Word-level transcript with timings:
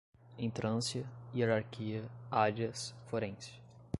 entrância, 0.35 1.05
hierarquia, 1.31 2.09
áreas, 2.31 2.95
forense 3.05 3.53